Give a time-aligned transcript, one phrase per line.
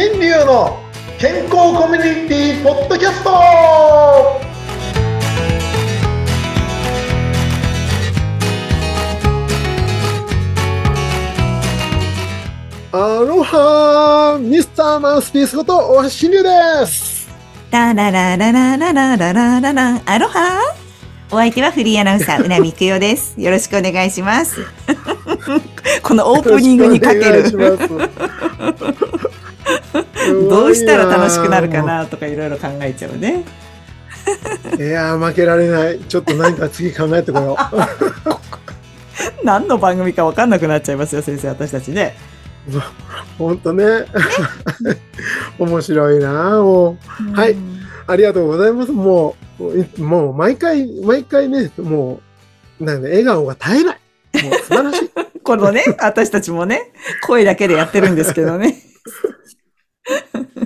[0.00, 0.78] 新流の
[1.18, 3.30] 健康コミュニティポッドキャスト
[12.92, 17.28] アロハミスターマウスピースこと大橋新流です
[17.72, 20.78] ラララララララララララアロハ？
[21.30, 23.34] お相手はフリーアナウンサー、うなみくよです。
[23.40, 24.64] よろしくお願いします。
[26.02, 27.44] このオープニングにかける。
[30.48, 33.44] どうしたら楽しくなるかなとかいろいろ考えちゃうね。
[34.78, 35.98] いやー負けられない。
[36.00, 37.66] ちょっと何か次考えてこよう。
[39.44, 42.16] 何の番組か分かんなくなっちゃいますよ、先生、私たちね。
[43.38, 44.04] 本当ね。
[45.58, 46.96] 面白いなも
[47.32, 47.32] う。
[47.32, 47.52] はい。
[47.52, 48.92] うんありがとうございます。
[48.92, 52.20] もういもう毎回毎回ねも
[52.80, 54.00] うなんで笑顔が絶えない。
[54.44, 55.10] もう素晴らしい。
[55.42, 56.92] このね、私たちもね、
[57.26, 58.76] 声だけでやってるんですけどね。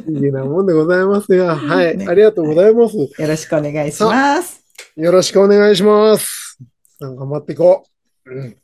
[0.09, 2.07] いいなもんでございますがはい、ね。
[2.09, 2.97] ありがとうございます。
[2.97, 4.65] よろしくお願いします。
[4.97, 6.59] よろしくお願いします。
[7.01, 7.85] 頑張っていこ
[8.27, 8.57] う、うん、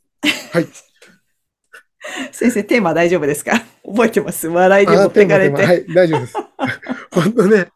[0.53, 0.67] はい。
[2.33, 3.63] 先生、テーマ大丈夫ですか？
[3.85, 4.49] 覚えてます？
[4.49, 5.63] 笑いで持あってかれて。
[5.65, 6.35] はい大丈夫です。
[7.13, 7.69] 本当ね。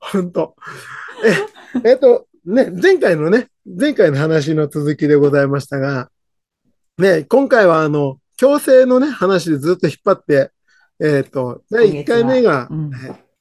[0.00, 0.54] 本当。
[1.84, 6.08] ええっとね前回のね前回の話の続きでございましたが
[6.96, 10.50] ね今回はあの強制のね話でずっと引っ張って
[11.00, 12.90] えっと第1回目が、うん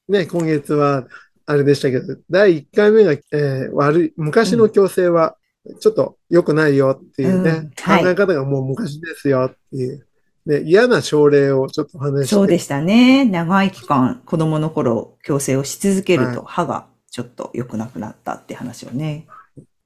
[0.08, 1.06] ね、今月は
[1.46, 5.38] あれでしたけど、第1回目が、えー悪い、昔の強制は
[5.80, 10.08] ちょっと良くないよっていうね、うんはい考え方がもう昔ですよっていう、
[10.46, 12.36] ね、嫌な症例をちょっと話して。
[12.36, 13.26] そうでしたね。
[13.26, 19.28] 長い期間、子供の頃、矯正をし続けると、歯がちょっと良くなくなったって話をね。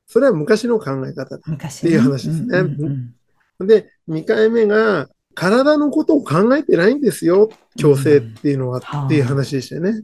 [0.08, 1.40] それは昔の考え方。
[1.46, 3.14] 昔、っていう話ですねうんうん
[3.60, 10.04] うんで、2回目が、体のことを考えてないんですよ、強制っていうのは、うんっていう話でしたよね。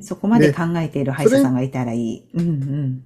[0.00, 2.28] そこまで考えている歯医者さんがいたらいい。
[2.34, 3.04] うんうん。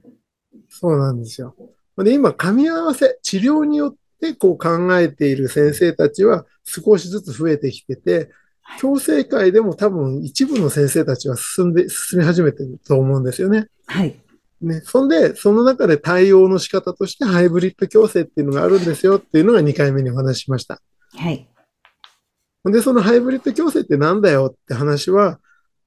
[0.69, 1.55] そうなんですよ。
[1.99, 8.31] で、今、噛み合わせ、治療によってこう考えている先生たちは少しずつ増えてきてて、
[8.81, 13.69] 矯正会でも多分一部の先生たちは進んで、進み始めてると思うんですよね。
[13.87, 14.17] はい。
[14.61, 14.81] ね。
[14.85, 20.81] そんで、その中で対応の仕方としてハイブリッド矯正っていうのがあるんですよっていうのが2回目にお話ししました。
[21.15, 21.49] はい。
[22.65, 25.39] で、そのハイブリッド矯正ってなんだよって話は、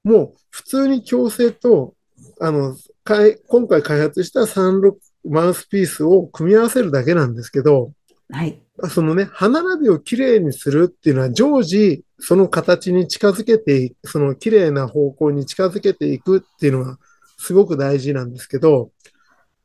[0.03, 1.93] もう普通に矯正と、
[2.39, 7.91] あの、かい今回開発した36マウスピースを組み合わせるだけなんですけど、
[8.31, 8.61] はい。
[8.89, 16.97] そのね、歯並びをきれいにするっていうのは常時その形に近づけてそのきれいな方向に近づけていくっていうのが
[17.37, 18.91] すごく大事なんですけど、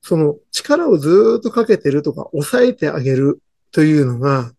[0.02, 3.40] その力をずーっとかけてるとか抑えてあげる
[3.70, 4.54] というのがはい。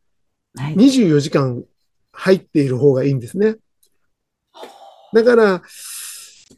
[0.58, 1.64] 24時間
[2.12, 3.56] 入っている方がいいんですね。
[5.14, 5.62] だから、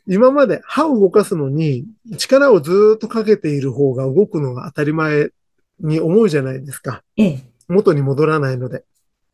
[0.08, 1.85] 今まで歯を動かすのに
[2.18, 5.30] 力をずーっとかけている方が動くのが当たり前
[5.80, 7.03] に思うじゃないですか。
[7.18, 7.44] ええ。
[7.68, 8.84] 元に戻らないので。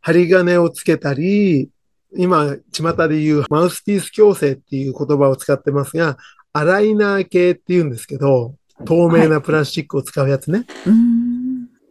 [0.01, 1.69] 針金をつけたり、
[2.15, 6.17] 今、巷で言うマウスピース矯正っていう言葉を使ってますが、
[6.51, 10.65] アライナー系って言うんですけど、透明なプラスチックを使うやつね。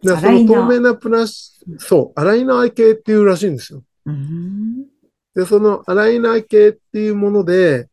[0.04, 3.82] だその透明なプラス、そう、アライナー系っていうらしいんですよ。
[4.06, 4.86] うーん。
[5.34, 7.88] で、そのアライナー系っていうもので、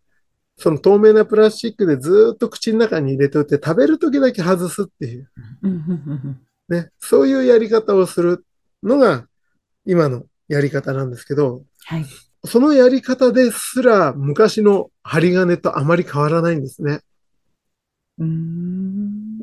[0.58, 5.30] その透明なプラスチックでずーっと口の中に入れておいて食べるときだけ外すっていう、
[6.68, 8.46] ね、そういうやり方をする
[8.84, 9.26] のが
[9.86, 12.06] 今のやり方なんですけど、はい。
[12.46, 17.02] そのやり方ですら昔の針金とあまり変わらないんですね、
[18.18, 19.40] うーん。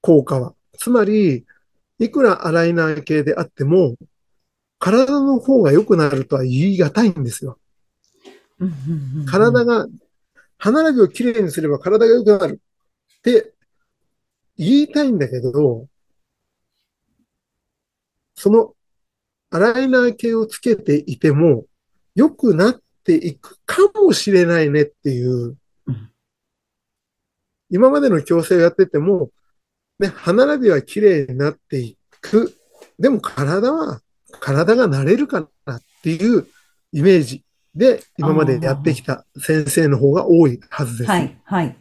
[0.00, 0.54] 効果は。
[0.78, 1.44] つまり、
[2.00, 3.94] いくらアライナー系であっても、
[4.78, 7.58] 体の方が良くなるとは言い難いんですよ。
[9.26, 9.86] 体が、
[10.58, 12.60] 歯並びをきれいにすれば体が良くなる
[13.18, 13.52] って
[14.56, 15.86] 言いたいんだけど、
[18.34, 18.74] その
[19.50, 21.66] アライナー系をつけていても
[22.14, 26.10] 良くなっていくかもしれないねっていううん、
[27.68, 29.30] 今までの矯正をやってても、
[29.98, 32.54] ね、歯並びはきれいになっていく。
[32.98, 34.00] でも体は、
[34.40, 36.46] 体が慣れるかなっていう
[36.92, 37.44] イメージ
[37.74, 41.10] で今までやってきた先生の方が多いはずです。
[41.10, 41.36] はい。
[41.44, 41.76] はい。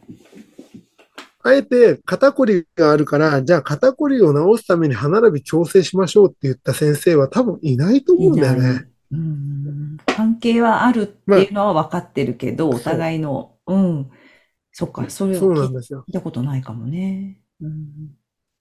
[1.42, 8.88] あえて肩こりがあるから、じゃあ肩こりを治すために歯並び調整しましょうって言った先生は多分いないと思うんだよね。
[9.12, 14.10] うん関係はあるっていうのは分かってるけど、まあお互いの、うん。
[14.72, 16.04] そっか、それを聞。
[16.08, 17.40] いたことないかもね。
[17.62, 18.19] うん。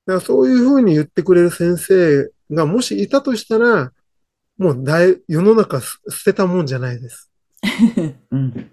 [0.08, 3.92] だからそういうふうに言ってくれる先生がもしいたとしたら、
[4.56, 7.30] もう大世の中す捨てたもんじゃないです。
[8.32, 8.70] うん。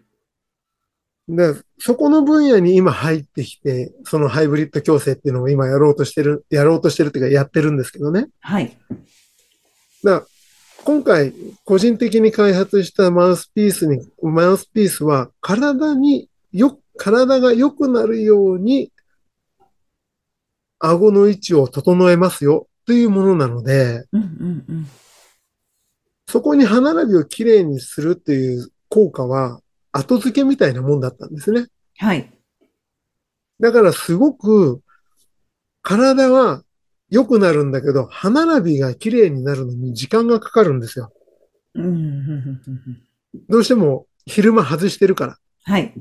[1.28, 8.28] で、そこの分野に今入ってきて、そのハイブリッド矯正っていうのを今やろうとしてる、やろうとしてるっていうかやってるんですけどね。
[8.40, 8.78] はい。
[10.06, 10.26] だ
[10.86, 11.34] 今回、
[11.66, 18.94] 個人的に開発したマウスピースに、マウスピースは体によ、体が良くなるように、
[20.90, 24.88] 顎の位置を整えますよというものなので、うんうんうん。
[26.28, 29.62] そこに歯並びをきれいにするっていう効果は
[29.92, 31.68] 後付けみたいなもんだったんですね。
[31.98, 32.32] はい。
[33.60, 34.82] だからすごく
[35.82, 36.64] 体は
[37.10, 41.14] 良くなるんだけど、歯並びが綺麗になるのに時間がかかるんですよ。
[41.76, 42.62] うん
[43.50, 45.38] どうしても昼間外してるから。
[45.64, 45.94] はい。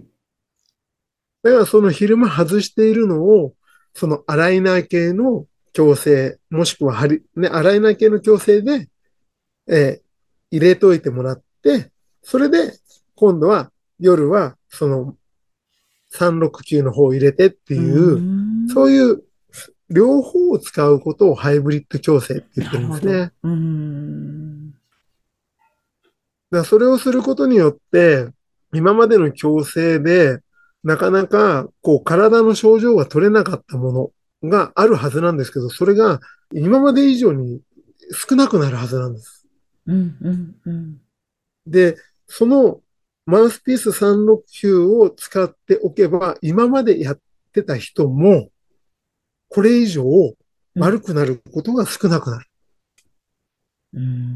[1.42, 3.54] だからその昼間外しているのを、
[3.94, 8.88] そのアライナー系の矯正、もしくは針、ね、アライナー系の矯正で、
[9.68, 10.04] えー
[10.54, 11.90] 入れといてもらって、
[12.22, 12.78] それで
[13.16, 15.16] 今度は夜はその
[16.12, 19.24] 369の方を入れてっていう、んそういう
[19.90, 23.32] 両方を使うことをハイブリッド矯正って言ってるんですね。
[23.42, 24.74] うん。
[26.52, 28.28] だそれをすることによって、
[28.72, 30.38] 今までの矯正で、
[30.84, 36.20] なかなか、こう、体の症状が取れなかったものがあるはずなんですけど、それが
[36.52, 37.60] 今まで以上に
[38.12, 39.46] 少なくなるはずなんです。
[39.86, 41.00] うんうんうん。
[41.66, 41.96] で、
[42.26, 42.80] その
[43.26, 47.18] マウスピース369を使っておけば、今までやっ
[47.52, 48.50] てた人も、
[49.48, 50.04] これ以上
[50.76, 52.46] 悪くなることが少なくなる。
[53.94, 54.33] うーん。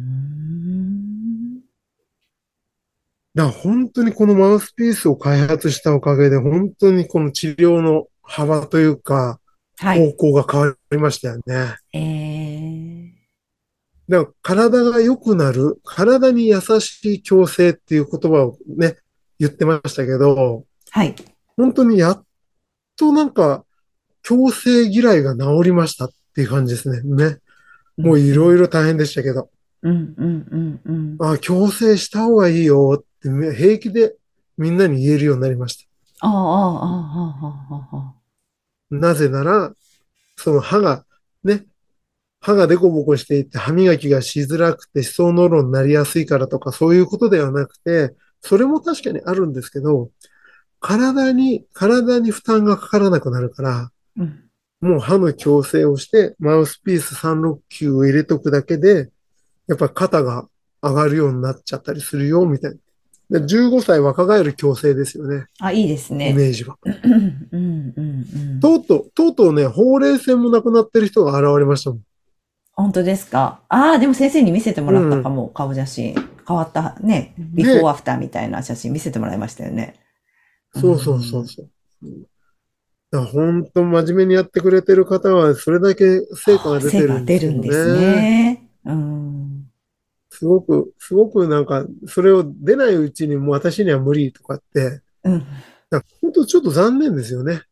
[3.38, 9.38] だ本当にこのマウスピースを開発したおかげで、本当にこの治療の幅というか、
[9.79, 10.11] はい。
[10.11, 11.76] 方向が変わりましたよね。
[11.93, 13.11] えー。
[14.08, 18.96] だから体が良くなる、体に優しい矯正っていう言葉をね、
[19.38, 21.14] 言ってましたけど、はい。
[21.56, 22.25] 本当にやっ
[22.96, 23.64] となんか、
[24.25, 27.02] 矯正嫌いが治りましたっていう感じですね。
[27.02, 27.38] ね。
[27.96, 29.49] もういろいろ大変でしたけど、
[29.82, 31.17] うんうんうんうん。
[31.20, 34.15] あ、矯正した方がいいよってね平気で
[34.56, 35.88] みんなに言えるようになりました。
[36.20, 36.79] ああ、あ
[37.70, 38.15] あ、ああ。
[38.91, 39.73] なぜなら、
[40.37, 41.05] その歯が、
[41.44, 41.67] ね、
[42.41, 50.11] 歯がデコボコしていて歯磨きがしづらくて歯槽膿漏になりやすいからとかそういうことではなくて、それも確かにあるんですけど、
[50.81, 54.44] 体に、体に負担がかからなくなるから、うん。
[54.81, 59.11] もう歯の矯正をして、マウスピース369を入れとくだけで、
[59.67, 60.49] やっぱ肩が
[60.81, 62.76] 上がるようになっちゃったりするよ、みたいな。
[63.30, 66.32] で15歳若返る矯正ですよね、あ、いいですイね。
[66.32, 66.76] メージは。
[66.84, 66.94] うん
[67.52, 68.00] うんう
[68.56, 68.60] ん。
[68.60, 72.00] とうとう、とうとうね、ほうれい線もなくなってる人が現れましたもん。
[72.72, 73.60] 本当ですか？
[73.69, 76.14] ああ、でも先生に見せてもらったかも、顔写真。
[76.46, 79.96] 変わったね、ビフォーアフターみたいな写真見せてもらいましたよね。
[80.74, 83.24] そうそうそうそう。
[83.26, 86.04] 本当真面目にやってくれてる方は、それだけ
[86.34, 88.00] 成果が出てるんですよ出るんですね。
[88.00, 88.69] ね。
[88.84, 89.57] うん。
[90.38, 95.46] すごく、すごくなんか、それを出ないうちにもう私には無理とかって、うん。
[95.90, 97.62] なんか本当ちょっと残念ですよね。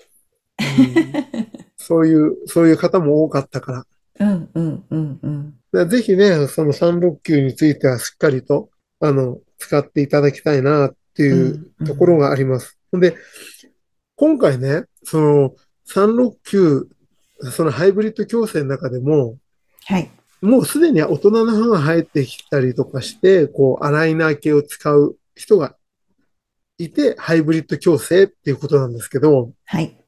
[0.59, 1.47] うん
[1.77, 3.87] そういう、そういう方も多かったから。
[4.19, 5.89] うんうんうんうん。
[5.89, 12.77] ぜひね、その369についてはしっかりと、あの、使っていただきたいなっていうところがあります。
[12.91, 13.15] ほんで、
[14.17, 15.55] 今回ね、その
[15.89, 16.89] 369、
[17.53, 19.37] そのハイブリッド矯正の中でも、
[19.85, 20.11] はい。
[20.47, 25.77] もうすでに大人の歯が生えてきたりとかして、こう、アライナー系を使う人が
[26.79, 29.99] いて、ハイブリッド矯正っていうことなんですけど、はい。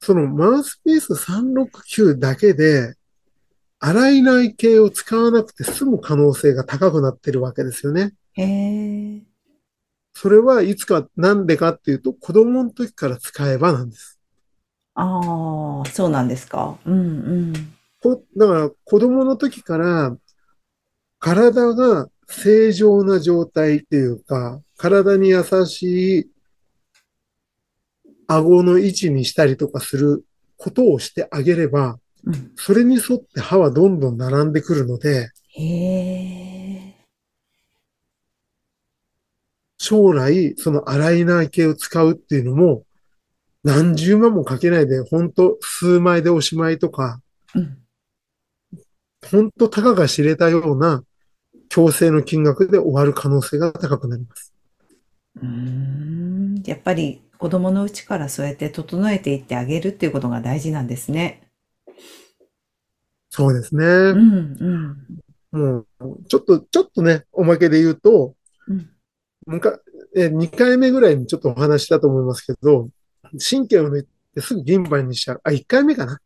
[0.00, 2.96] そのマウスピース369だけで、
[3.78, 8.14] 洗いない系を使わなくて済む可能性が高くなってるわけですよね。
[8.32, 9.22] へえ。
[10.12, 14.18] それはいつか、なんでかっていうと、子供の時から使えばなんです。
[14.94, 16.76] ああ、そうなんですか。
[16.84, 17.02] うんう
[17.52, 17.79] ん。
[18.00, 20.16] こだから、子供の時から、
[21.18, 26.30] 体が正常な状態っていうか、体に優しい
[28.26, 30.24] 顎の位置にしたりとかする
[30.56, 32.52] ことをしてあげれば、うん。
[32.56, 35.30] それに沿って歯はどんどん並んでくるので。
[39.78, 42.84] 将来、そのアライナー系を使うっていうのも、
[43.64, 47.20] 何十万もかけないで、ほんと数枚でおしまいとか、
[47.54, 47.79] うん。
[49.28, 51.02] ほんとたかが知れたような
[51.68, 54.52] 矯正の金額で終わる可能性が高くなります。
[55.36, 56.62] うーん。
[56.64, 61.42] やっぱり子供のうちからそうやって整えていってあげるっていうことが大事なんですね。
[63.30, 63.84] そうですね。
[63.84, 64.96] うん
[65.52, 65.86] うん。
[66.06, 68.34] もう、ちょっと、ちょっとね、おまけで言うと、
[68.68, 68.90] うん
[69.46, 69.80] むか
[70.14, 72.88] え2回目ぐらいにちょっとお話ししたと思いますけど、
[73.38, 75.40] 神経を抜いてすぐ銀歯にしちゃう。
[75.44, 76.20] あ、1回目かな。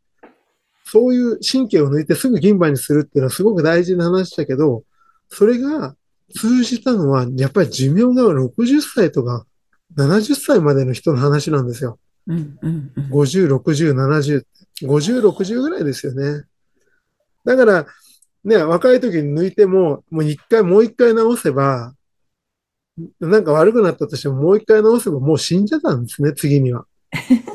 [0.84, 4.84] そういう神経を抜いてすぐ銀歯にするっていうのはすごく大事な話だけど、
[5.28, 5.96] それが
[6.34, 9.46] 通じたのは、やっぱり寿命が60歳とか
[9.96, 11.98] 70歳までの人の話なんですよ。
[12.26, 14.44] うんうんうん50、60、70、
[14.82, 16.44] 50、60ぐらいですよね。
[17.44, 17.86] だから、
[18.44, 21.94] ね、若い時に抜いても、もう一回、もう一回直せば、
[23.20, 26.86] なんか悪くなったとしても、もう一回直せばもう死んじゃったんですね、次には。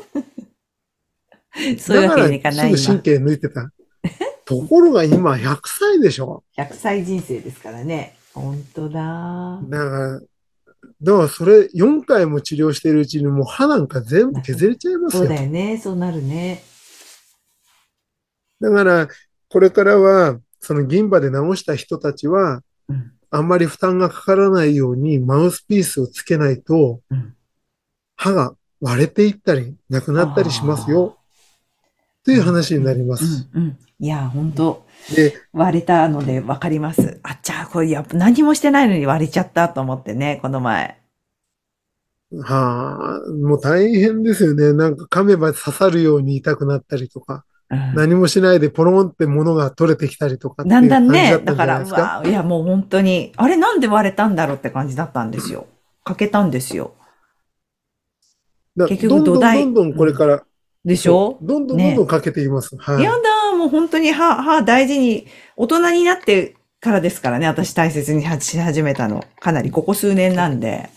[1.78, 3.70] そういうわけにいかだないすぐ神経抜いてた。
[4.44, 6.42] ところが今100歳でしょ。
[6.56, 8.16] 100歳人生ですからね。
[8.34, 9.60] 本当だ。
[9.62, 10.20] だから、
[11.02, 15.30] だからそれ4回も治療しているうちにもう歯なんか全部削れちゃいますそうよ。
[15.30, 15.78] だよね。
[15.78, 16.62] そうなるね。
[18.60, 19.08] だから、
[19.48, 27.36] これからは、その銀歯で治した人たちは、うんあんまり負担がかからないようにマウスピースをつけないとうん、
[28.16, 31.19] 歯が割れていったり、なくなったりしますよ。
[32.24, 33.48] という話になります。
[33.54, 33.78] うんうん。
[33.98, 37.20] いや、本当で、割れたので分かります。
[37.22, 41.00] あっちゃー、これやっぱ何もしてないのに割れちゃったと思ってね、この前。
[42.42, 44.72] はあ、もう大変ですよね。
[44.72, 51.84] なんか噛めば刺さるように痛くなったりとか、うん何もしないでポロンって物が取れてきたりとかだうんだだんね、だから。
[51.84, 55.66] わ、いやもう本当に、あれなんで割れたんだろうって感じだったんですよ。
[56.02, 56.94] かけたんですよ。
[58.76, 60.42] だ結どんどん局土台どんどんこれから、
[60.84, 61.38] でしょ？
[61.42, 62.76] どんどんどんどんかけていきます。
[62.76, 63.04] はい。
[63.04, 69.24] やだ、もう本当に歯、歯大事に、大人になってからですからね、私大切にし始めたの。
[69.40, 70.90] かなりここ数年なんで。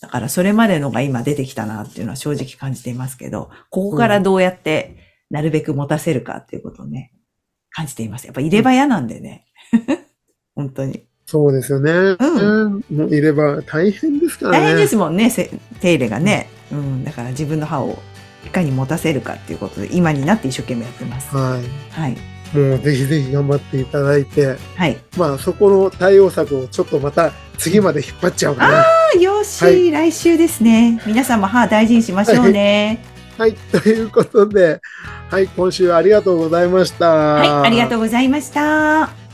[0.00, 4.96] だからそれまでのが今出てきたなっていうのは正直感じていますけど、ここからどうやって
[5.30, 7.12] なるべく持たせるかっていうことをね、
[7.70, 8.26] 感じています。
[8.26, 9.46] やっぱ入れ歯屋なんでね。
[10.54, 11.04] 本当に。
[11.26, 11.92] そうですよね。
[11.92, 14.58] うもういれば大変ですからね。
[14.60, 16.48] 大変ですもんね、せ手入れがね。
[16.72, 17.98] うん、だから自分の歯を
[18.44, 21.34] いかに持たせるかっていうことで、今になって一生懸命やってます。
[21.34, 21.90] はい。
[21.92, 22.16] はい。
[22.56, 24.96] もうぜひぜひ頑張っていただいて、はい。
[25.16, 28.80] まあそこの対応策をちょっとまた次まで引っ張っちゃおうかな。
[28.80, 31.00] あよし、はい来週ですね。
[31.06, 33.04] 皆さんも歯大事にしましょうね。
[33.36, 33.52] はい。
[33.52, 34.80] ということで、
[35.30, 35.48] はい。
[35.48, 37.08] 今週ありがとうございました。
[37.08, 39.27] はい、ありがとうございました。